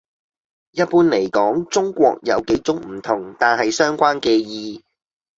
[0.71, 4.83] 一般嚟講，「中國」有幾種唔同但係相關嘅意